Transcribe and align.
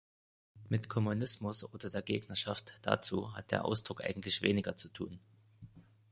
Mit 0.67 0.89
Kommunismus 0.89 1.63
oder 1.75 1.91
der 1.91 2.01
Gegnerschaft 2.01 2.73
dazu 2.81 3.35
hat 3.35 3.51
der 3.51 3.65
Ausdruck 3.65 4.03
eigentlich 4.03 4.41
weniger 4.41 4.75
zu 4.75 4.89
tun. 4.89 5.19